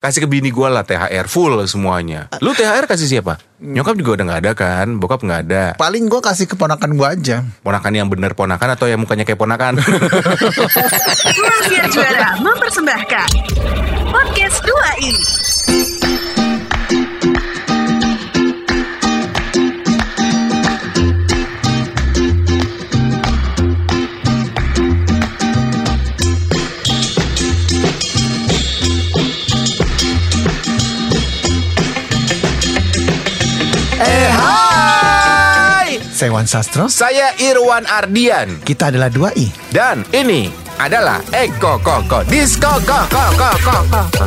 [0.00, 2.32] Kasih ke bini gue lah THR full semuanya.
[2.40, 3.36] Lu THR kasih siapa?
[3.60, 5.64] Nyokap juga udah nggak ada kan, bokap nggak ada.
[5.76, 7.44] Paling gue kasih keponakan gue aja.
[7.60, 9.76] Ponakan yang bener ponakan atau yang mukanya kayak ponakan?
[11.44, 13.28] Rahasia Juara mempersembahkan
[14.08, 15.49] Podcast 2 ini
[34.00, 36.88] eh hai, Saya Wan Sastro.
[36.88, 39.52] saya Irwan Ardian Kita adalah 2i.
[39.70, 40.48] dan ini
[40.80, 44.24] adalah Eko Koko Disco Koko Koko Koko.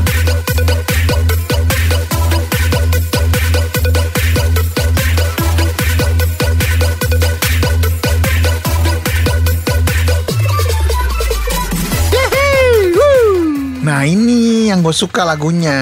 [13.83, 15.75] Nah ini yang gue suka lagunya.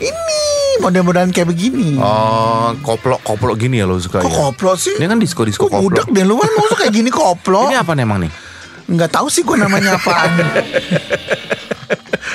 [0.00, 0.35] Ini
[0.78, 1.96] model-modelan kayak begini.
[1.96, 4.36] Oh, koplok koplok gini ya lo suka Kok ya?
[4.36, 4.94] koplo sih?
[4.96, 6.14] Ini kan disco disco budak koplok.
[6.14, 7.66] deh lu kan mau kayak gini koplo.
[7.66, 8.32] Ini apa emang nih?
[8.86, 10.30] Nggak tahu sih gue namanya apaan.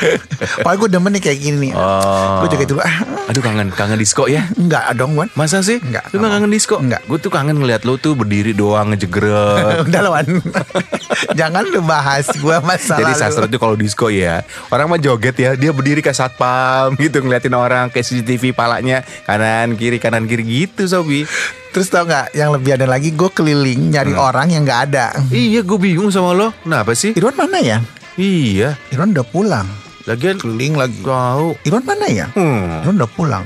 [0.66, 1.72] Paling gue demen nih kayak gini nih.
[1.74, 2.42] Oh.
[2.42, 4.48] Gue juga dulu ah, Aduh kangen kangen disco ya.
[4.54, 5.30] Enggak dong Wan.
[5.34, 5.78] Masa sih?
[5.78, 6.32] Enggak, Lu enggak.
[6.36, 6.76] kangen disco?
[6.76, 7.02] Enggak.
[7.06, 9.84] Gue tuh kangen ngeliat lu tuh berdiri doang ngejegret.
[9.88, 10.28] Udah lah Wan.
[11.40, 15.54] Jangan lu bahas gue masalah Jadi sastra tuh kalau disco ya Orang mah joget ya
[15.54, 20.88] Dia berdiri kayak satpam gitu Ngeliatin orang kayak CCTV palanya Kanan kiri kanan kiri gitu
[20.88, 21.28] Sobi
[21.70, 24.20] Terus tau nggak yang lebih ada lagi gue keliling nyari Hmm.
[24.20, 25.16] orang yang nggak ada.
[25.30, 27.16] Iya gue bingung sama lo Kenapa sih?
[27.16, 27.78] Irwan mana ya?
[28.14, 29.68] Iya Irwan udah pulang.
[30.06, 31.02] Lagian Keliling lagi.
[31.02, 32.28] Tahu Irwan mana ya?
[32.34, 33.46] Hmm, Irwan udah pulang.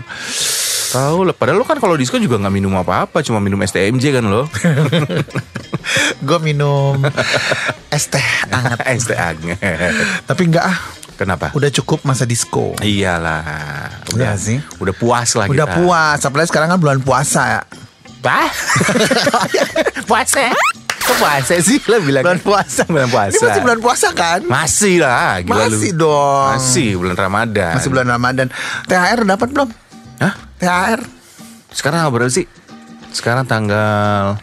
[0.86, 1.36] tahu lah.
[1.36, 4.48] Padahal lo kan kalau disco juga nggak minum apa-apa, cuma minum STMJ kan lo.
[6.28, 6.98] gue minum
[7.92, 8.80] es teh hangat.
[8.95, 9.59] ST anget.
[10.23, 10.80] Tapi enggak ah,
[11.16, 11.52] Kenapa?
[11.52, 12.76] udah cukup masa disco.
[12.80, 14.08] Iyalah.
[14.16, 14.64] Udah sih.
[14.80, 15.76] Udah puas lah Udah kita.
[15.80, 17.61] puas, apalagi sekarang kan bulan puasa ya.
[18.23, 18.50] Bah?
[20.09, 20.50] puasa?
[21.05, 22.23] Kok puasa sih lo bilang?
[22.26, 22.82] Bulan puasa.
[22.86, 23.32] Bulan puasa.
[23.32, 24.39] Ini masih bulan puasa kan?
[24.42, 26.02] Masih lah, gila Masih lu.
[26.02, 26.49] dong.
[26.52, 27.73] Masih bulan Ramadan.
[27.77, 28.48] Masih bulan Ramadan.
[28.86, 29.70] THR dapat belum?
[30.17, 30.33] Hah?
[30.58, 30.99] THR.
[31.70, 32.48] Sekarang berapa sih?
[33.11, 34.36] Sekarang tanggal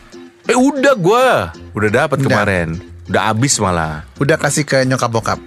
[0.45, 5.41] Eh udah gua Udah dapat kemarin Udah habis malah Udah kasih ke nyokap bokap.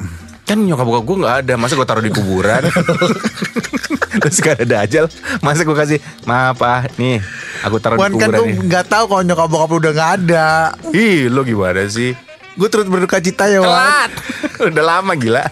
[0.46, 2.62] Kan nyokap bokap gue gak ada Masa gue taruh di kuburan
[4.22, 5.06] Terus gak ada ajal
[5.44, 7.20] Masa gue kasih Maaf ah Nih
[7.66, 9.94] Aku taruh Wan di kan kuburan tuh nih nggak tahu kalau nyokap bokap lu udah
[9.96, 10.48] nggak ada.
[10.92, 12.12] Ih lo gimana sih?
[12.56, 13.74] Gue turut berduka cita ya Wan.
[13.74, 14.12] Telat.
[14.72, 15.44] Udah lama gila.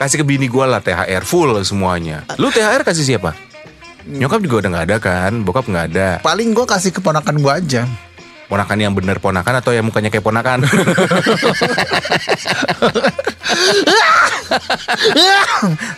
[0.00, 2.24] Kasih ke bini gue lah THR full semuanya.
[2.40, 3.36] Lu THR kasih siapa?
[4.08, 5.32] Nyokap juga udah gak ada kan?
[5.44, 6.08] Bokap gak ada.
[6.24, 7.82] Paling gue kasih keponakan gue aja.
[8.50, 10.66] Ponakan yang bener ponakan Atau yang mukanya kayak ponakan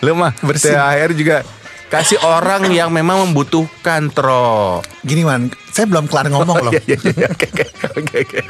[0.04, 0.36] Lu mah.
[0.36, 1.40] THR juga
[1.92, 6.72] Kasih orang yang memang membutuhkan Tro Gini Wan, saya belum kelar ngomong loh.
[6.72, 7.28] Iya, iya, iya.
[7.28, 8.40] Oke oke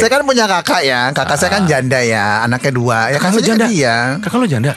[0.00, 3.12] Saya kan punya kakak ya, kakak saya kan janda ya, anaknya dua.
[3.12, 3.68] Ya Kakak lu janda?
[3.68, 4.16] dia.
[4.24, 4.72] Kakak lu janda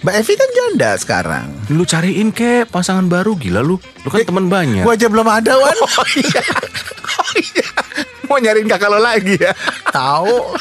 [0.00, 1.46] Mbak Evi kan janda sekarang.
[1.68, 5.52] Lu cariin ke pasangan baru gila lu Lu kan teman banyak Gue aja belum ada
[5.60, 5.76] Wan.
[5.76, 6.42] Oh Oh iya
[8.32, 9.52] Mau nyariin kakak lo lagi ya
[9.86, 10.56] Tahu.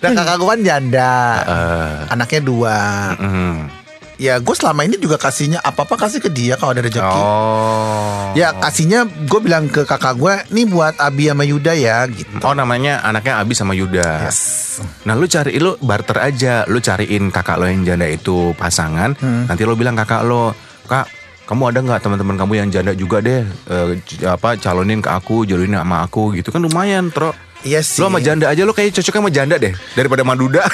[0.00, 1.12] Dan kakak gue kan janda.
[1.44, 2.76] Eh, Anaknya dua.
[3.14, 3.84] mm.
[4.16, 7.02] Ya gue selama ini juga kasihnya apa-apa kasih ke dia kalau ada rezeki.
[7.02, 12.30] Oh Ya kasihnya gue bilang ke kakak gue, nih buat Abi sama Yuda ya gitu.
[12.40, 14.78] Oh namanya anaknya Abi sama Yuda Yes.
[15.04, 19.44] Nah lu cari lu barter aja Lu cariin kakak lo yang janda itu pasangan Hmm.
[19.44, 21.08] Nanti lo bilang kakak lo Kak
[21.52, 25.44] kamu ada nggak teman-teman kamu yang janda juga deh eh, c- apa calonin ke aku
[25.44, 26.32] jodohin sama aku?
[26.32, 26.48] Gitu.
[26.48, 27.98] Kan lumayan tro Iya sih.
[27.98, 30.66] lo sama janda aja lo kayak cocoknya sama janda deh daripada Maduda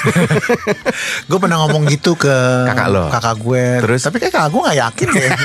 [1.29, 2.33] Gue pernah ngomong gitu ke
[2.65, 3.05] Kakak lo?
[3.07, 3.65] kakak gue.
[3.79, 4.01] Terus?
[4.01, 5.29] Tapi kayak kakak gue gak yakin deh.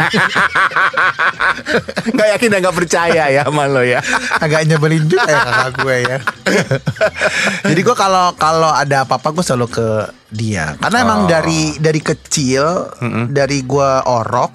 [2.07, 4.01] nggak yakin dan nggak percaya ya sama lo ya
[4.37, 6.19] Agak nyebelin juga ya kakak gue ya.
[7.69, 9.89] Jadi gue kalau kalau ada apa-apa gue selalu ke
[10.31, 10.75] dia.
[10.79, 11.29] Karena emang Oh.
[11.31, 12.91] dari dari kecil
[13.29, 14.53] dari gue orok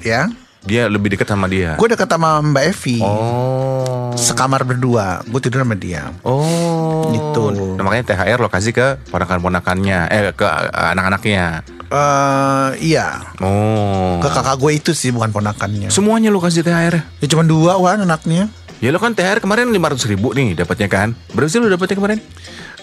[0.00, 0.26] ya.
[0.68, 3.00] Dia lebih dekat sama dia Gue deket sama Mbak Evi.
[3.00, 5.22] oh Sekamar berdua.
[5.24, 6.12] Gue tidur sama dia.
[6.22, 7.42] oh Gitu.
[7.74, 13.32] nah, makanya THR lo kasih ke ponakan-ponakannya eh ke eh, anak-anaknya eh iya.
[13.40, 15.88] oh Ke kakak gue itu sih bukan ponakannya.
[15.88, 18.52] semuanya lo kasih THR Ya cuma dua wan anaknya.
[18.78, 22.18] Ya lo kan THR kemarin 500 ribu nih dapatnya kan Berapa sih lo dapatnya kemarin?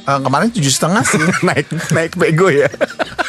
[0.01, 1.21] Eh, kemarin tujuh setengah sih.
[1.47, 2.65] naik naik bego ya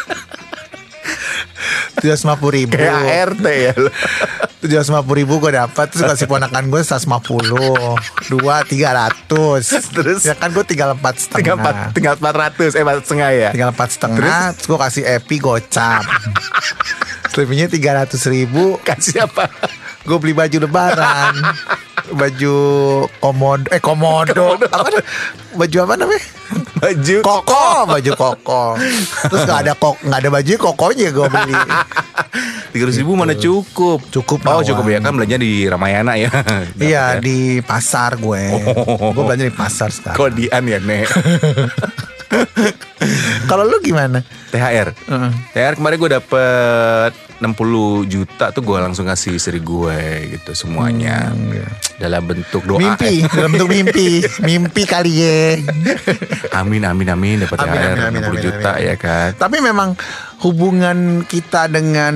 [2.07, 2.79] tujuh ratus lima puluh ribu.
[2.79, 3.75] Kayak ART ya.
[4.63, 7.99] tujuh ratus lima puluh ribu gue dapat terus kasih ponakan gue seratus lima puluh
[8.31, 9.91] dua tiga ratus.
[9.91, 10.23] Terus?
[10.23, 13.51] ya kan gue tinggal empat Tinggal setengah empat, tinggal 400 eh 4 setengah ya.
[13.51, 14.19] tinggal empat setengah
[14.55, 14.67] terus?
[14.71, 16.07] gue kasih epi gocap.
[17.35, 18.79] Selebihnya tiga ratus ribu.
[18.87, 19.51] Kasih apa?
[20.07, 21.35] gue beli baju lebaran
[22.13, 22.57] baju
[23.19, 24.55] komodo eh komodo.
[24.77, 25.05] Apa dah?
[25.57, 26.23] baju apa namanya?
[26.77, 27.65] Baju koko.
[27.89, 28.65] baju koko.
[29.33, 31.55] Terus nggak ada kok nggak ada baju kokonya gue beli.
[32.77, 34.05] Tiga ribu mana cukup?
[34.13, 36.29] Cukup, Oh cukup ya kan belanja di Ramayana ya.
[36.77, 37.25] iya ya.
[37.25, 38.53] di pasar gue.
[39.17, 40.19] Gue belanja di pasar sekarang.
[40.21, 41.09] Kodian ya nek.
[43.49, 44.21] kalau lu gimana?
[44.53, 44.93] THR.
[45.57, 47.53] THR kemarin gue dapet 60
[48.07, 49.99] juta tuh gue langsung kasih istri gue
[50.33, 51.33] gitu semuanya
[51.97, 52.77] dalam bentuk doa.
[52.77, 53.29] Hmm, mimpi eh.
[53.29, 54.09] dalam bentuk mimpi
[54.41, 55.41] mimpi kali ya
[56.61, 58.87] Amin amin amin dapat Amin, amin, amin, 60 amin, juta amin.
[58.87, 59.29] ya kan.
[59.37, 59.89] Tapi memang
[60.41, 62.15] hubungan kita dengan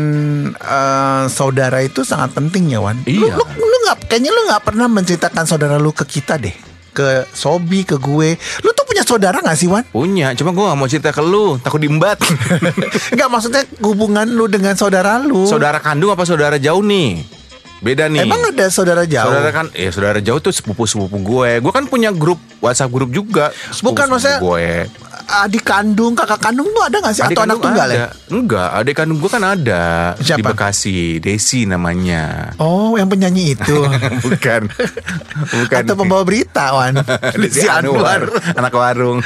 [0.54, 3.00] eh, saudara itu sangat penting ya Wan.
[3.04, 3.36] Lu, Iya.
[3.36, 6.52] lu, lu nggak kayaknya lu nggak pernah menceritakan saudara lu ke kita deh.
[6.90, 8.34] Ke Sobi, ke gue.
[8.60, 8.70] Lu
[9.00, 9.84] punya saudara gak sih Wan?
[9.88, 12.20] Punya, cuma gue gak mau cerita ke lu, takut diembat.
[13.16, 15.48] Enggak maksudnya hubungan lu dengan saudara lu.
[15.48, 17.24] saudara kandung apa saudara jauh nih?
[17.80, 18.28] Beda nih.
[18.28, 19.32] Emang ada saudara jauh?
[19.32, 21.64] Saudara kan, ya saudara jauh tuh sepupu-sepupu gue.
[21.64, 23.48] Gue kan punya grup WhatsApp grup juga.
[23.48, 24.68] Bukan, sepupu-sepupu maksudnya- gue.
[25.30, 27.22] Adik kandung, kakak kandung tuh ada gak sih?
[27.22, 27.94] Adik Atau anak tunggal ada.
[27.94, 28.06] ya?
[28.28, 29.82] Enggak, adik kandung gue kan ada
[30.18, 30.50] di Siapa?
[30.50, 32.50] Bekasi, Desi namanya.
[32.58, 33.78] Oh, yang penyanyi itu.
[34.26, 34.66] Bukan.
[35.46, 35.80] Bukan.
[35.86, 36.98] Atau pembawa berita, Wan.
[37.40, 38.26] Desi Anwar,
[38.58, 39.22] anak warung.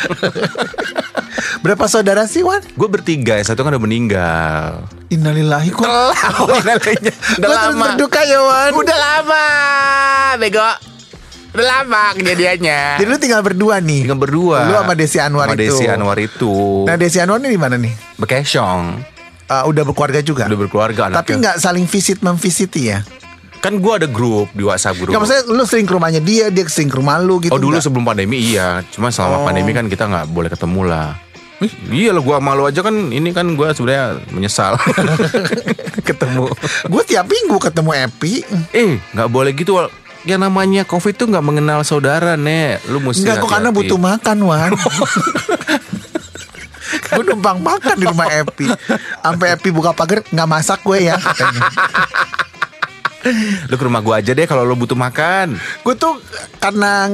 [1.64, 2.60] Berapa saudara sih, Wan?
[2.60, 4.84] gue bertiga, yang satu kan udah meninggal.
[5.08, 5.88] Innalillahi kok.
[6.44, 6.76] Udah
[7.40, 8.70] Gua turut berduka ya, Wan.
[8.76, 9.46] Udah lama,
[10.36, 10.68] bego.
[11.54, 12.98] Udah lama kejadiannya.
[12.98, 14.02] Jadi lu tinggal berdua nih.
[14.02, 14.66] Tinggal berdua.
[14.66, 15.62] Lu sama Desi Anwar Sama itu.
[15.62, 16.52] Desi Anwar itu.
[16.82, 17.94] Nah Desi Anwar ini di mana nih?
[18.18, 18.82] Bekesong.
[19.44, 20.44] Uh, udah berkeluarga juga.
[20.44, 21.36] Udah berkeluarga Tapi anaknya.
[21.38, 23.06] nggak saling visit memvisiti ya?
[23.60, 25.08] Kan gue ada grup di WhatsApp grup.
[25.08, 27.48] Nggak maksudnya lu sering ke rumahnya dia, dia sering ke rumah lu gitu.
[27.48, 27.86] oh dulu nggak?
[27.86, 28.82] sebelum pandemi iya.
[28.90, 29.44] Cuma selama Oh.
[29.46, 31.08] pandemi kan kita nggak boleh ketemu lah.
[31.86, 34.74] Iya lah gue malu aja kan ini kan gue sebenarnya menyesal
[36.08, 36.50] ketemu.
[36.84, 38.42] Gue tiap minggu ketemu Epi.
[38.70, 39.78] Eh nggak boleh gitu.
[40.24, 42.84] Yang namanya covid tuh nggak mengenal saudara nek.
[42.88, 44.72] Lu mesti Enggak kok karena butuh makan Wan.
[47.14, 48.66] gue numpang makan di rumah Epi.
[49.22, 51.62] Sampai Epi buka pagar nggak masak gue ya katanya.
[53.72, 55.56] Lu ke rumah gue aja deh kalau lu butuh makan.
[55.80, 56.20] Gue tuh
[56.60, 57.08] karena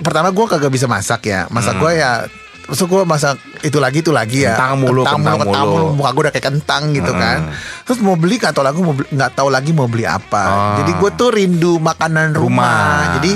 [0.00, 1.48] pertama gue kagak bisa masak ya.
[1.52, 2.24] Masak gue ya
[2.70, 4.56] Terus gue masak itu lagi itu lagi ya Hmm.
[4.56, 5.84] Kentang mulu, kentang kentang mulu.
[5.90, 5.96] Hmm.
[5.98, 7.38] Muka gue udah kayak kentang gitu kan
[7.82, 10.76] Terus mau beli nggak tahu lagi mau beli, nggak tahu lagi mau beli apa Ah.
[10.78, 12.46] Jadi gue tuh rindu makanan rumah.
[12.70, 13.08] Rumah.
[13.18, 13.32] Jadi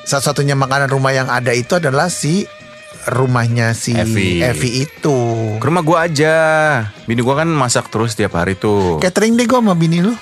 [0.00, 2.46] satu-satunya makanan rumah yang ada itu adalah si
[3.02, 4.44] rumahnya si Evi.
[4.44, 5.18] Evi itu
[5.56, 6.34] Ke rumah gue aja.
[7.04, 9.00] Bini gue kan masak terus tiap hari tuh.
[9.00, 10.12] Catering deh gue sama bini lu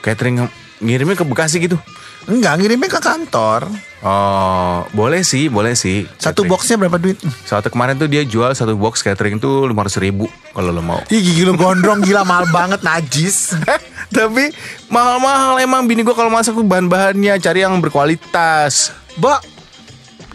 [0.00, 0.46] Catering
[0.78, 1.78] ngirimnya ke Bekasi gitu.
[2.26, 6.06] Enggak ngirimnya ke kantor Oh, boleh sih, boleh sih.
[6.22, 6.50] Satu Catering.
[6.54, 7.18] boxnya berapa duit?
[7.42, 11.02] Satu kemarin tuh dia jual satu box catering tuh lima ribu kalau lo mau.
[11.10, 13.58] Ih gigi gondrong gila mahal banget najis
[14.14, 14.54] tapi
[14.86, 18.94] mahal-mahal emang bini gue kalau masak tuh bahan-bahannya cari yang berkualitas.
[19.18, 19.40] Mbak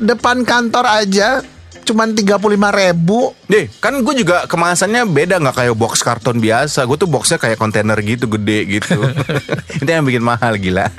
[0.03, 1.39] depan kantor aja
[1.81, 6.85] cuman 35 ribu Deh, kan gue juga kemasannya beda nggak kayak box karton biasa.
[6.85, 8.97] Gue tuh boxnya kayak kontainer gitu gede gitu.
[9.81, 10.89] Itu yang bikin mahal gila.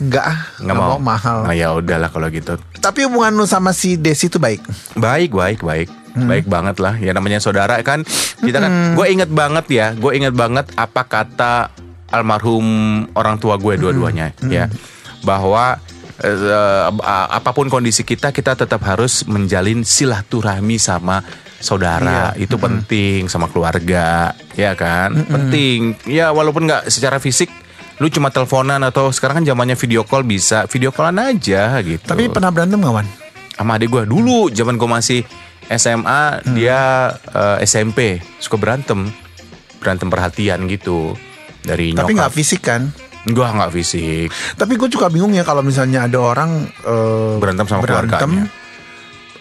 [0.00, 0.26] Enggak
[0.60, 0.96] Nggak nggak mau.
[0.96, 1.00] mau.
[1.00, 2.56] mahal Nah ya udahlah kalau gitu.
[2.80, 4.60] Tapi hubungan lu sama si Desi itu baik
[4.96, 5.88] Baik, baik, baik.
[6.14, 6.94] Baik banget lah.
[7.00, 8.06] Ya namanya saudara kan.
[8.38, 9.86] Kita kan gue inget banget ya.
[9.98, 11.74] Gue inget banget apa kata
[12.08, 12.64] almarhum
[13.18, 14.70] orang tua gue dua-duanya ya.
[15.26, 15.80] Bahwa
[16.22, 16.82] eh,
[17.30, 21.24] apa pun kondisi kita kita tetap harus menjalin silaturahmi sama
[21.58, 22.36] saudara.
[22.36, 25.16] Itu penting sama keluarga, ya kan?
[25.24, 25.96] Penting.
[26.06, 27.48] Ya walaupun nggak secara fisik
[28.02, 32.02] lu cuma teleponan atau sekarang kan zamannya video call bisa video callan aja gitu.
[32.02, 33.08] Tapi pernah berantem gak Wan?
[33.54, 35.20] sama adik gue dulu zaman gue masih
[35.70, 39.08] SMA dia eh, SMP suka berantem.
[39.78, 41.14] Berantem perhatian gitu.
[41.64, 42.18] Dari Tapi nyokap.
[42.18, 42.92] nggak fisik kan?
[43.24, 47.80] Gue nggak fisik Tapi gue juga bingung ya kalau misalnya ada orang eh, Berantem sama
[47.80, 48.44] keluarganya.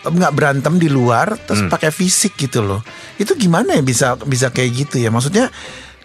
[0.04, 1.72] nggak berantem di luar terus Hmm.
[1.72, 2.84] pakai fisik gitu loh.
[3.16, 5.08] Itu gimana ya bisa bisa kayak gitu ya?
[5.08, 5.48] Maksudnya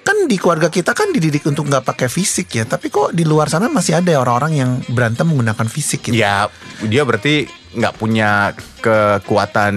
[0.00, 3.47] kan di keluarga kita kan dididik untuk nggak pakai fisik ya, tapi kok di luar
[3.47, 6.16] sana masih ada orang-orang yang berantem menggunakan fisik gitu.
[6.16, 6.47] ya
[6.80, 7.44] dia berarti
[7.75, 9.75] nggak punya kekuatan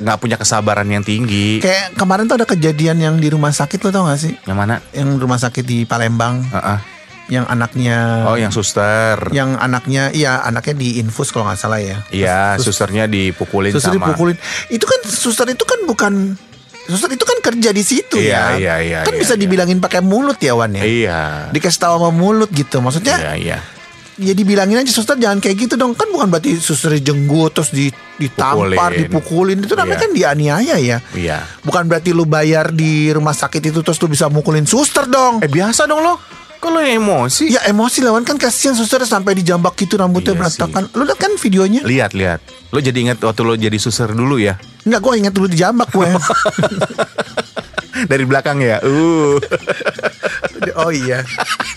[0.00, 3.90] nggak punya kesabaran yang tinggi Kayak kemarin tuh ada kejadian yang di rumah sakit lo
[3.90, 4.32] tau gak sih?
[4.46, 6.78] yang mana Yang rumah sakit di Palembang, Heeh.
[7.30, 12.02] Yang anaknya, oh yang suster yang anaknya, iya anaknya diinfus kalau nggak salah ya.
[12.10, 14.34] iya Sus- susternya dipukulin Suster sama dipukulin.
[14.66, 16.34] Itu kan suster itu kan bukan
[16.82, 18.58] suster itu kan kerja di situ Iya, ya.
[18.58, 19.40] iya, iya, Kan iya, bisa iya.
[19.40, 20.82] dibilangin pakai mulut ya Wan ya.
[20.82, 21.20] Iya.
[21.48, 22.82] Dikasih tahu sama mulut gitu.
[22.82, 23.58] Maksudnya Iya, iya.
[24.18, 25.94] ya dibilangin aja suster jangan kayak gitu dong.
[25.94, 29.06] Kan bukan berarti suster jenggut terus di, ditampar, Pukulin.
[29.06, 29.56] dipukulin.
[29.62, 30.02] Itu namanya Iya.
[30.02, 30.98] kan dianiaya ya.
[31.14, 31.38] Iya.
[31.62, 35.38] Bukan berarti lu bayar di rumah sakit itu terus lu bisa mukulin suster dong.
[35.38, 36.18] Eh biasa dong lo.
[36.60, 37.56] Kalau emosi.
[37.56, 40.82] Ya emosi lawan kan kasihan suster sampai dijambak gitu rambutnya Iya berantakan.
[40.92, 41.80] Lu lihat kan videonya?
[41.80, 42.40] Lihat, lihat.
[42.68, 44.60] Lo jadi ingat waktu lo jadi suster dulu ya?
[44.84, 46.08] Enggak, gue ingat dulu dijambak gue.
[48.12, 48.80] Dari belakang ya.
[48.84, 49.40] Uh.
[50.84, 51.24] oh iya.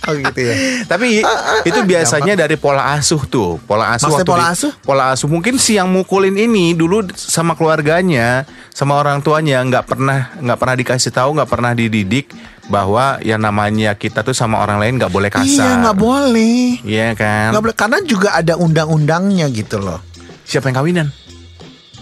[0.08, 0.84] Oh gitu ya.
[0.88, 1.24] Tapi
[1.68, 4.12] itu biasanya dari pola asuh tuh, pola asuh.
[4.12, 4.72] Maksudnya waktu pola di- asuh?
[4.84, 10.32] Pola asuh mungkin si yang mukulin ini dulu sama keluarganya, sama orang tuanya nggak pernah
[10.38, 12.30] nggak pernah dikasih tahu, nggak pernah dididik
[12.64, 15.46] bahwa yang namanya kita tuh sama orang lain nggak boleh kasar.
[15.46, 16.60] Iya nggak boleh.
[16.82, 17.52] Iya kan?
[17.52, 20.00] Nggak boleh karena juga ada undang-undangnya gitu loh.
[20.44, 21.08] Siapa yang kawinan?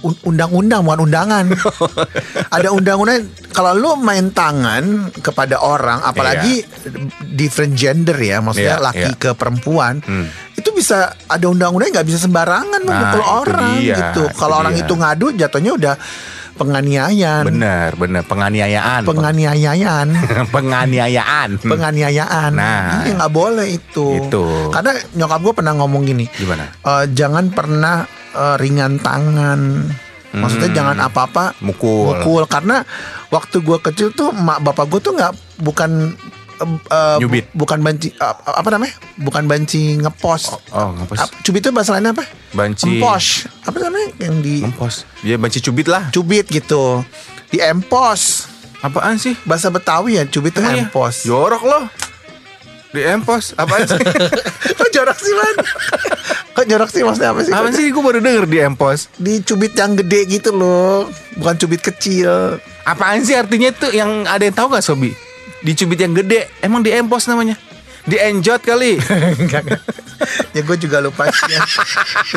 [0.01, 1.45] Un- Undang-undang bukan undangan.
[2.57, 3.21] ada undang-undang
[3.53, 6.65] kalau lu main tangan kepada orang apalagi
[7.31, 9.17] different gender ya, maksudnya Iya, laki iya.
[9.17, 10.01] ke perempuan.
[10.01, 10.25] Hmm.
[10.57, 14.23] Itu bisa ada undang-undang nggak bisa sembarangan Nah, memukul itu orang dia, gitu.
[14.25, 14.81] itu Kalau orang dia.
[14.85, 15.95] itu ngadu jatuhnya udah
[16.61, 17.43] penganiayaan.
[17.43, 19.01] Bener, bener penganiayaan.
[19.03, 20.07] Penganiayaan.
[20.55, 21.49] penganiayaan.
[21.57, 22.51] penganiayaan.
[22.53, 23.01] Nah.
[23.01, 24.21] Iya nggak boleh itu.
[24.21, 24.69] Itu.
[24.69, 26.29] Karena nyokap gue pernah ngomong gini.
[26.29, 26.69] Gimana?
[26.77, 29.59] "Eh, jangan pernah eh, ringan tangan.
[30.31, 30.77] Maksudnya Hmm.
[30.79, 32.15] jangan apa-apa Mukul.
[32.15, 32.43] mukul.
[32.47, 32.79] Karena
[33.27, 36.15] waktu gue kecil tuh mak bapak gue tuh nggak bukan
[36.63, 36.81] bu-
[37.19, 37.45] Nyubit.
[37.51, 38.93] bukan banci eh, apa namanya?
[39.15, 40.55] Bukan banci ngepos.
[40.69, 41.17] Oh, ngepos.
[41.19, 42.25] Ap- Cubit itu bahasa lainnya apa?
[42.51, 42.97] Banci.
[42.97, 43.45] Empos.
[43.63, 45.03] Apa namanya yang di Ngepos.
[45.21, 46.09] Ya banci cubit lah.
[46.09, 47.01] cubit gitu.
[47.47, 48.47] Di empos.
[48.79, 49.37] Apaan sih?
[49.43, 50.83] Bahasa Betawi ya cubit itu Emang ya?
[50.85, 51.21] empos.
[51.21, 51.85] Jorok loh.
[52.89, 53.53] Di empos.
[53.53, 53.99] Apaan sih?
[54.77, 55.55] Kok jorok sih man?
[56.51, 57.53] Kok jorok sih maksudnya apa sih?
[57.53, 57.87] Apaan sih?
[57.87, 59.07] Gue baru denger di empos.
[59.15, 64.41] Di cubit yang gede gitu loh Bukan cubit kecil Apaan sih artinya tuh yang ada
[64.41, 65.13] yang tahu gak Sobi?
[65.61, 66.49] Di cubit yang gede.
[66.59, 67.55] Emang di empos namanya?
[68.01, 68.97] Di enjot kali.
[70.53, 71.65] Ya gue juga lupa sih ya.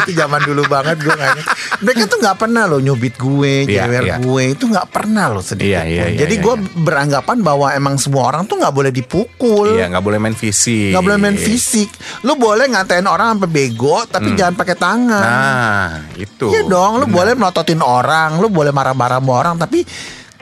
[0.00, 1.44] Itu zaman dulu banget gue kayaknya
[1.84, 4.16] Mereka tuh gak pernah loh nyubit gue Iya, Jewer iya.
[4.16, 5.92] gue Itu gak pernah loh sedikit iya, pun.
[5.92, 6.68] iya, Jadi iya, gue iya.
[6.80, 10.96] beranggapan bahwa emang semua orang tuh gak boleh dipukul Iya nggak boleh main fisik.
[10.96, 11.92] Gak boleh main fisik
[12.24, 15.44] Lu boleh ngatain orang sampai bego Tapi jangan pakai tangan Hmm.
[15.44, 16.46] Nah itu.
[16.56, 17.16] Iya dong, lu Benar.
[17.20, 19.84] boleh melototin orang, lu boleh marah-marah sama orang, tapi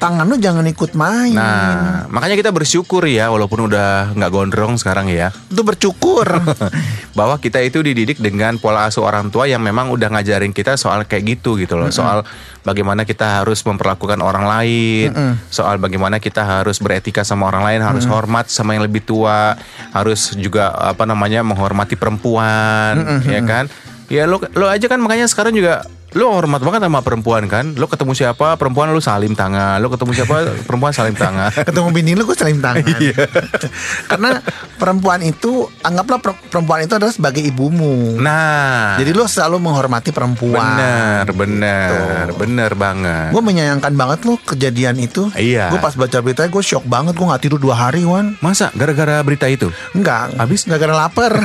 [0.02, 1.30] tangan lu jangan ikut main.
[1.30, 5.30] Nah makanya kita bersyukur ya walaupun udah nggak gondrong sekarang ya.
[5.46, 6.26] Itu bercukur.
[7.18, 11.06] bahwa kita itu dididik dengan pola asuh orang tua yang memang udah ngajarin kita soal
[11.06, 11.94] kayak gitu gitu loh.
[11.94, 12.26] Soal
[12.66, 15.14] bagaimana kita harus memperlakukan orang lain
[15.54, 19.54] soal bagaimana kita harus beretika sama orang lain harus hormat sama yang lebih tua
[19.94, 23.70] harus juga apa namanya menghormati perempuan ya kan?
[24.10, 27.86] Ya lo lo aja kan makanya sekarang juga lo hormat banget sama perempuan kan lo
[27.86, 30.34] ketemu siapa perempuan lo salim tangan lo ketemu siapa
[30.66, 32.84] perempuan salim tangan Ketemu bini lu gue salim tangan.
[32.98, 33.24] Iya.
[34.10, 34.40] Karena
[34.74, 38.16] perempuan itu anggaplah per- perempuan itu adalah sebagai ibumu.
[38.16, 40.60] nah Jadi lu selalu menghormati perempuan.
[40.76, 41.90] bener bener
[42.22, 42.36] Gitu.
[42.38, 45.32] bener banget Gue menyayangkan banget lu kejadian itu.
[45.32, 45.68] Iya.
[45.68, 47.12] Gue pas baca beritanya gue shock banget.
[47.12, 48.36] Gue nggak tidur dua hari, Wan.
[48.38, 49.72] Masa gara-gara berita itu?
[49.92, 50.36] Enggak.
[50.36, 50.66] Habis?
[50.66, 51.32] Nggak gara lapar.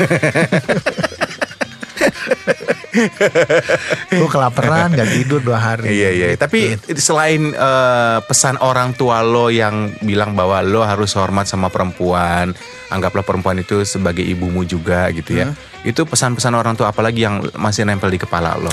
[4.19, 5.89] gue kelaparan gak tidur dua hari.
[5.91, 6.27] Iya iya.
[6.33, 6.41] Gitu.
[6.41, 6.59] Tapi
[6.97, 12.51] selain eh, pesan orang tua lo yang bilang bahwa lo harus hormat sama perempuan,
[12.89, 15.53] anggaplah perempuan itu sebagai ibumu juga gitu ya.
[15.85, 18.71] Itu pesan-pesan orang tua apalagi yang masih nempel di kepala lo.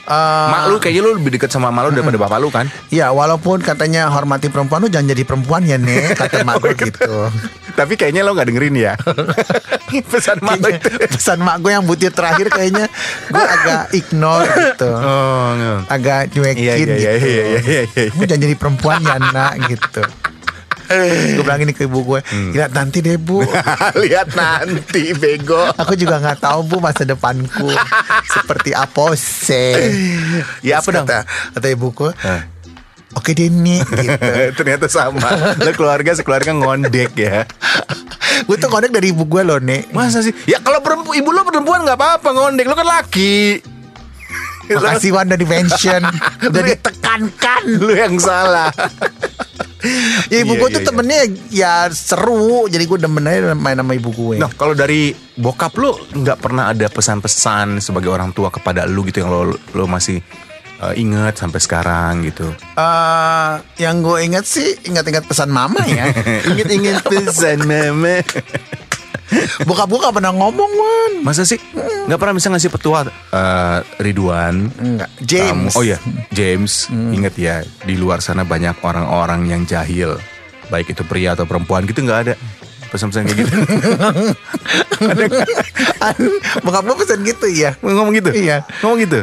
[0.00, 2.66] Eh, mak lu kayaknya lu lebih dekat sama mak lu daripada bapak lu kan?
[2.88, 7.28] Ya walaupun katanya hormati perempuan lu jangan jadi perempuan ya nek kata mak gue gitu.
[7.70, 8.92] Tapi kayaknya lo nggak dengerin ya.
[10.10, 10.70] pesan mak itu.
[11.10, 12.88] Pesan mak gue yang butir terakhir kayaknya
[13.28, 14.88] gue agak ignore gitu.
[15.10, 15.78] Oh, nggak.
[15.86, 16.92] Agak cuekin Iya, iya, gitu.
[16.96, 18.04] iya, iya, iya, iya, iya.
[18.10, 20.02] Kamu jangan jadi perempuan ya nak gitu.
[21.36, 22.50] gue bilang ini ke ibu gue, Hmm.
[22.50, 23.42] lihat nanti deh bu.
[24.02, 25.70] Lihat nanti bego.
[25.74, 27.70] Aku juga nggak tahu bu masa depanku
[28.34, 29.74] seperti apa sih.
[30.60, 31.06] Ya, apa dong?
[31.06, 31.22] Kata,
[31.54, 32.42] kata ibuku, Hah.
[33.14, 34.30] oke deh nih gitu.
[34.56, 35.54] Ternyata sama.
[35.56, 37.46] Lo keluarga sekeluarga ngondek ya.
[38.40, 39.90] gue tuh konek dari ibu gue loh nek.
[39.90, 40.32] Masa sih?
[40.44, 43.60] Ya kalau perempuan ibu lo perempuan nggak apa-apa ngondek, lo kan laki.
[44.70, 45.98] Makasih Wan udah di mention
[46.46, 48.70] Udah ditekankan Lu yang salah.
[50.28, 50.88] Ya ibu Iya, gue iya, tuh iya.
[50.88, 55.72] temennya ya seru Jadi gue demen aja main sama ibu gue Nah, kalau dari bokap
[55.76, 60.20] lu nggak pernah ada pesan-pesan sebagai orang tua kepada lu gitu yang lo lo masih
[60.80, 62.48] eh, ingat sampai sekarang gitu.
[62.76, 66.08] Eh, Yang gue ingat sih Ingat-ingat pesan mama ya
[66.52, 68.20] Ingat-ingat pesan mama.
[69.62, 71.12] Bokap gue gak pernah ngomong Wan.
[71.22, 71.60] Masa sih?
[72.06, 74.66] Nggak pernah bisa ngasih petua eh, Ridwan?
[74.74, 75.10] Enggak.
[75.20, 75.70] James.
[75.70, 75.98] Kamu- oh ya
[76.30, 76.90] James.
[76.90, 80.18] Ingat ya Di luar sana banyak orang-orang yang jahil.
[80.66, 82.34] Baik itu pria atau perempuan gitu nggak ada.
[82.90, 83.54] Pesan-pesan kayak gitu.
[85.00, 85.26] Ada?
[86.60, 88.30] Bokap gue pesan gitu ya Ngomong gitu?
[88.34, 88.66] Iya.
[88.82, 89.20] Ngomong gitu?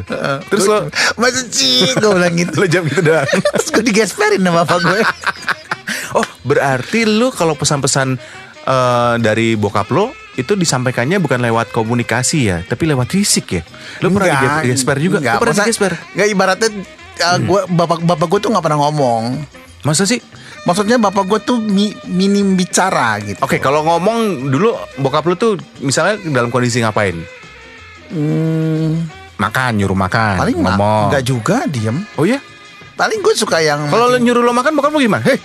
[0.47, 0.87] Terus lo?
[1.19, 1.91] Masa sih?
[1.95, 2.53] Gue bilang gitu.
[2.55, 3.27] Lo jam gitu doang.
[3.27, 5.01] Terus gue digesperin sama bapak gue
[6.15, 8.15] Oh berarti lu kalau pesan-pesan
[8.67, 13.63] eh, dari bokap lo itu disampaikannya bukan lewat komunikasi ya, tapi lewat fisik ya.
[13.99, 15.17] Lu pernah Enggak, di gesper juga?
[15.17, 15.35] enggak.
[15.39, 15.93] Pernah Masa- digesper?
[16.13, 16.69] Enggak ibaratnya
[17.17, 19.23] uh, gua bapak bapak gue tuh nggak pernah ngomong.
[19.81, 20.21] Masa sih?
[20.61, 23.39] Maksudnya bapak gue tuh mi- minim bicara gitu.
[23.39, 27.15] Oke, kalau ngomong dulu bokap lu tuh misalnya dalam kondisi ngapain?
[28.07, 29.03] Hmm,
[29.37, 31.09] Makan, nyuruh makan, paling ngomong.
[31.09, 32.01] nggak juga diem.
[32.13, 32.41] Oh iya?
[32.93, 35.21] Paling gue suka yang Kalau nyuruh lo makan bokap lu gimana?
[35.23, 35.37] Hei.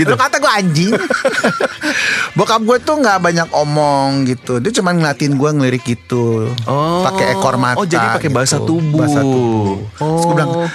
[0.00, 0.12] Gitu.
[0.12, 0.92] Lu kata gue anjing.
[2.36, 4.58] Bokap gue tuh nggak banyak omong gitu.
[4.58, 6.52] Dia cuma ngeliatin gue ngelirik gitu.
[6.64, 7.02] Oh.
[7.04, 7.78] Pakai ekor mata.
[7.80, 8.36] Oh, jadi pakai gitu.
[8.36, 9.00] bahasa tubuh.
[9.04, 9.76] Bahasa tubuh.
[9.98, 10.68] Terus gue bilang, Oh.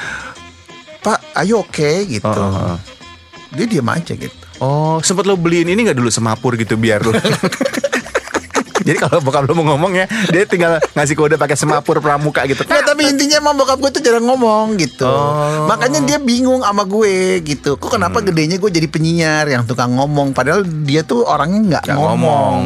[0.97, 2.27] Pak, ayo oke gitu.
[2.27, 2.77] Oh, oh, oh.
[3.55, 4.35] Dia diam aja gitu.
[4.57, 7.13] Oh, sempet lo beliin ini nggak dulu semapur gitu biar lo.
[8.87, 12.63] Jadi kalau bokap lo mau ngomong ya, dia tinggal ngasih kode pakai semapur pramuka gitu.
[12.63, 15.03] Nggak, tapi intinya emang bokap gue tuh jarang ngomong gitu.
[15.03, 15.67] Oh.
[15.67, 17.75] Makanya dia bingung sama gue gitu.
[17.75, 18.27] Kok kenapa Hmm.
[18.27, 22.07] gedenya gue jadi penyiar yang tukang ngomong padahal dia tuh orangnya nggak ngomong.
[22.07, 22.59] ngomong.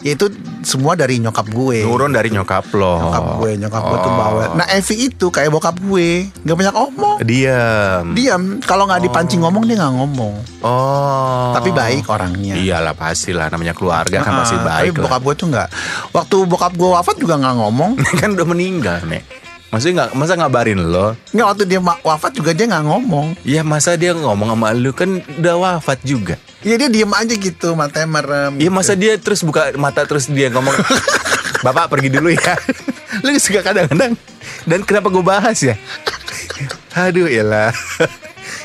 [0.00, 0.26] Yaitu
[0.60, 1.80] semua dari nyokap gue.
[1.80, 2.98] Turun dari nyokap lo.
[3.00, 4.18] Nyokap gue, nyokap gue tuh Oh.
[4.18, 4.50] bawel.
[4.52, 7.16] Nah, Evi itu kayak bokap gue, nggak banyak ngomong.
[7.22, 8.04] Diam.
[8.12, 10.34] Diam, kalau nggak dipancing ngomong dia nggak ngomong.
[10.60, 11.52] Oh.
[11.52, 12.54] Tapi baik orangnya.
[12.54, 15.04] Iyalah pastilah namanya keluarga kan pasti baik Tapi lah.
[15.06, 15.59] bokap gue tuh nggak.
[16.14, 17.90] Waktu bokap gue wafat juga nggak ngomong.
[18.20, 19.20] kan udah meninggal nih.
[19.70, 21.14] Maksudnya nggak masa ngabarin lo?
[21.34, 23.26] Nggak waktu dia wafat juga dia nggak ngomong.
[23.42, 26.38] Ya masa dia ngomong sama lu kan udah wafat juga.
[26.60, 28.60] Iya dia diem aja gitu, matanya merem.
[28.60, 28.74] Iya gitu.
[28.74, 30.74] masa dia terus buka mata terus dia ngomong
[31.60, 32.56] Bapak pergi dulu ya
[33.24, 34.16] Lu suka kadang-kadang
[34.64, 35.76] Dan kenapa gue bahas ya
[36.96, 37.72] Aduh iyalah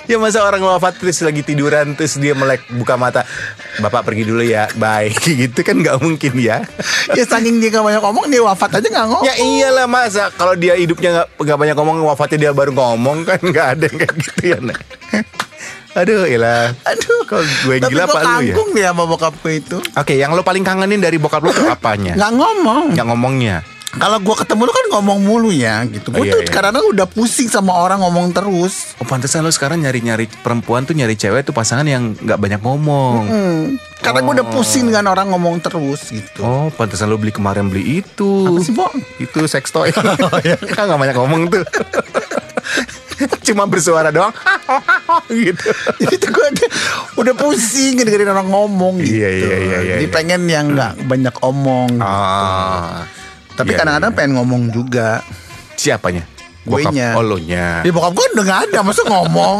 [0.07, 3.27] Ya masa orang wafat terus lagi tiduran Terus dia melek buka mata
[3.79, 5.11] Bapak pergi dulu ya Bye
[5.45, 6.63] Gitu kan gak mungkin ya
[7.11, 9.25] ya saking dia gak banyak ngomong dia wafat aja gak ngomong.
[9.25, 13.39] Ya iyalah masa Kalau dia hidupnya gak, gak banyak ngomong Wafatnya dia baru ngomong kan
[13.55, 14.79] Gak ada yang kayak gitu ya Nek.
[15.99, 17.19] Aduh iyalah Aduh.
[17.23, 19.77] Kok gue Tapi gila apa lu ya kagum dia sama bokap gue itu.
[19.95, 22.95] Oke yang lo paling kangenin dari bokap lo tuh apanya Gak ngomong.
[22.95, 23.57] Yang ngomongnya
[23.95, 26.11] Kalau gue ketemu lu kan ngomong mulu ya gitu.
[26.11, 26.51] Oh, Gue iya, tuh iya.
[26.51, 28.91] kadang udah pusing sama orang ngomong terus.
[28.99, 33.23] Oh pantesan lo sekarang nyari-nyari perempuan tuh nyari cewek tuh pasangan yang nggak banyak ngomong.
[33.23, 33.63] Hmm.
[34.03, 36.43] Karena gue udah pusing dengan orang ngomong terus gitu.
[36.43, 38.51] Oh pantesan lo beli kemarin beli itu.
[38.51, 38.91] Apa sih, Bo?
[39.17, 39.95] Itu sex toy.
[40.75, 41.63] kan nggak banyak ngomong tuh.
[43.47, 44.35] Cuma bersuara doang.
[45.31, 45.71] gitu.
[46.03, 46.47] Jadi tuh gue
[47.23, 49.23] udah, pusing dengerin orang ngomong gitu.
[49.23, 50.13] Iya, iya, iya, iya, Jadi iya.
[50.13, 51.95] pengen yang nggak banyak omong.
[51.95, 52.03] gitu.
[52.03, 53.07] Ah.
[53.55, 54.17] Tapi Iya, kadang-kadang iya.
[54.17, 55.23] pengen ngomong juga.
[55.75, 56.23] siapanya?
[56.63, 57.13] Guenya.
[57.13, 57.81] Bokap- Oh lo nya.
[57.81, 59.59] Ya bokap gue udah gak ada, masa ngomong.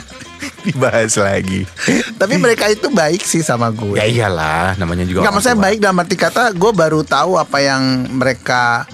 [0.62, 1.64] Dibahas lagi.
[2.14, 3.96] Tapi mereka itu baik sih sama gue.
[3.96, 5.20] ya iyalah, namanya juga.
[5.22, 5.64] Gak maksudnya tua.
[5.66, 8.84] baik dalam arti kata gue baru tahu apa yang mereka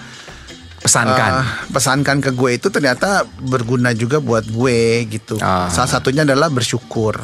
[0.79, 1.31] Pesankan.
[1.37, 5.35] eh, pesankan ke gue itu ternyata berguna juga buat gue gitu.
[5.37, 5.67] Ah.
[5.67, 7.19] Salah satunya adalah bersyukur.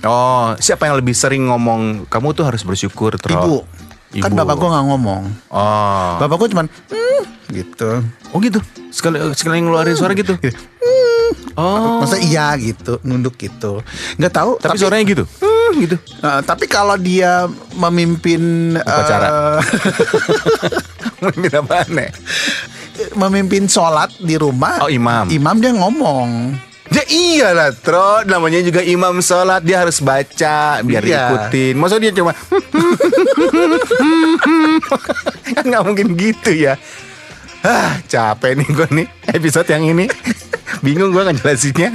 [0.00, 3.34] Oh, siapa yang lebih sering ngomong kamu tuh harus bersyukur, Tro?
[3.36, 3.56] Ibu.
[4.08, 4.38] Kan Ibu.
[4.40, 5.22] bapak gue nggak ngomong.
[5.52, 6.10] Oh.
[6.16, 7.90] Bapak gue cuman "Hmm," gitu.
[8.32, 8.56] Oh gitu.
[8.88, 10.32] Sekali sekali ngeluarin suara gitu.
[11.54, 12.00] Oh.
[12.00, 13.82] Masa iya gitu, nunduk gitu.
[14.16, 14.50] Nggak tahu.
[14.56, 15.24] Tapi, suaranya gitu.
[15.42, 15.96] Hmm, gitu.
[15.98, 17.44] eh, tapi kalau dia
[17.74, 18.40] memimpin
[18.78, 19.26] Upacara.
[19.28, 19.58] eh,
[21.18, 22.10] Mungkin apaan nih?
[23.14, 24.82] memimpin sholat di rumah.
[24.82, 25.26] Oh, imam.
[25.28, 26.54] Imam dia ngomong.
[26.88, 28.24] Ya iyalah Tro.
[28.24, 29.60] Namanya juga imam sholat.
[29.60, 31.28] Dia harus baca Biar Iya.
[31.28, 32.32] ikutin Masa dia cuma
[35.54, 36.76] Kan gak mungkin gitu ya.
[37.60, 39.06] Ah, capek nih gue nih.
[39.34, 40.06] Episode yang ini.
[40.78, 41.90] Bingung gue ngejelasinnya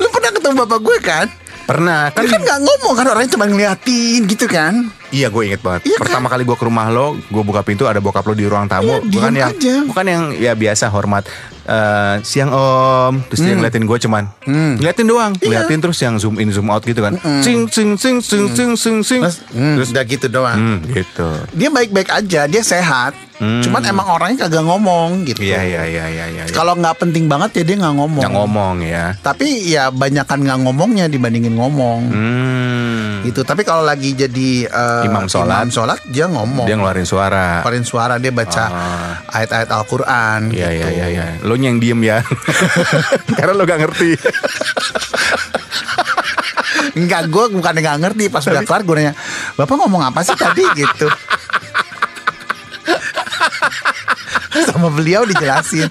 [0.00, 1.26] Lu pernah ketemu bapak gue kan?
[1.64, 4.88] Pernah Kan kan kan nggak ngomong kan orangnya cuma ngeliatin gitu kan?
[5.14, 6.02] Iya gue inget banget Iya kan?
[6.02, 8.98] Pertama kali gue ke rumah lo Gue buka pintu ada bokap lo di ruang tamu
[8.98, 9.74] Iya, Bukan yang aja.
[9.86, 11.22] Bukan yang ya biasa hormat
[11.64, 15.40] eh, Siang om Terus dia ngeliatin gue cuman Ngeliatin doang Hmm.
[15.40, 15.62] Iya.
[15.62, 18.96] Ngeliatin terus yang zoom in zoom out gitu kan Sing sing sing sing sing sing
[19.00, 20.58] sing Terus, hmm, udah gitu doang.
[20.58, 23.14] Hmm, gitu Dia baik-baik aja, dia sehat.
[23.34, 25.42] Cuman emang orangnya kagak ngomong gitu.
[25.42, 26.42] Iya iya iya iya iya.
[26.48, 28.22] Kalau nggak penting banget ya dia nggak ngomong.
[28.22, 29.04] Yang ngomong ya.
[29.18, 32.00] Tapi ya banyakan nggak ngomongnya dibandingin ngomong.
[32.08, 32.73] Hmm.
[33.22, 33.40] Gitu.
[33.40, 35.62] Tapi kalau lagi jadi eh, Imam sholat.
[35.62, 36.66] imam sholat dia ngomong.
[36.66, 37.62] Dia ngeluarin suara.
[37.62, 39.12] Keluarin suara dia baca Ah.
[39.30, 40.88] ayat-ayat Al-Qur'an iya gitu.
[40.90, 41.24] iya iya.
[41.40, 42.18] Lo yang diem ya.
[43.36, 44.10] Karena lo gak ngerti.
[46.94, 49.14] Enggak, gue bukan nggak ngerti pas udah kelar gue nanya,
[49.54, 51.10] bapak ngomong apa sih tadi gitu.
[54.64, 55.90] Sama beliau dijelasin,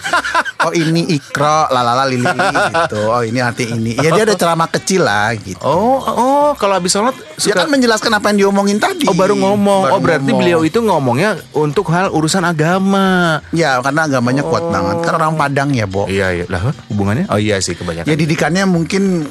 [0.63, 3.01] oh ini ikro, lalala lili gitu.
[3.11, 3.95] Oh ini arti ini.
[3.99, 5.59] Ya dia ada ceramah kecil lah gitu.
[5.63, 9.05] Oh, oh, kalau habis sholat Dia suka kan menjelaskan apa yang diomongin tadi.
[9.07, 9.81] Oh baru ngomong.
[9.89, 10.39] Baru oh berarti ngomong.
[10.39, 13.39] beliau itu ngomongnya untuk hal urusan agama.
[13.51, 14.95] Ya karena agamanya kuat banget.
[15.03, 16.07] Kan orang Padang ya, Bo.
[16.07, 17.27] Iya iya lah hubungannya?
[17.27, 18.07] Oh iya sih kebanyakan.
[18.07, 19.27] Ya didikannya mungkin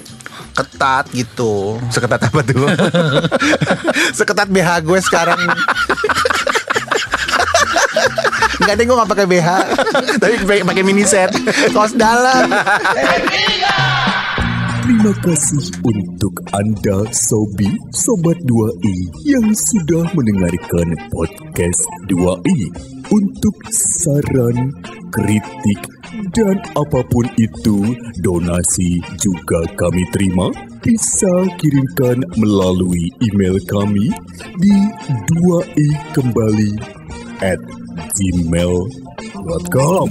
[0.53, 1.81] ketat gitu.
[1.89, 2.69] Seketat apa tuh?
[4.19, 5.41] Seketat BH gue sekarang.
[8.63, 9.49] Enggak deh gue gak pakai BH.
[10.23, 11.31] Tapi pakai- pakai mini set.
[11.75, 12.47] Kaos dalam.
[14.83, 22.59] Terima kasih untuk Anda Sobi Sobat 2i yang sudah mendengarkan podcast 2i.
[23.13, 24.73] Untuk saran,
[25.13, 25.81] kritik,
[26.33, 27.93] dan apa pun itu,
[28.25, 30.49] donasi juga kami terima.
[30.81, 34.09] Bisa kirimkan melalui email kami
[34.59, 34.77] di
[35.31, 36.73] 2i kembali
[37.45, 37.61] at
[38.13, 40.05] gmail.com.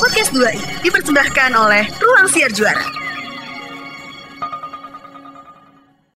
[0.00, 2.84] Podcast 2 dipersembahkan oleh Ruang Siar Juara.